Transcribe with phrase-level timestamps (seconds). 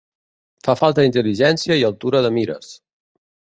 [0.67, 2.77] Fa falta intel·ligència i altura de mires.